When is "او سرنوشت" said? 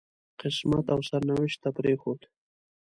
0.93-1.57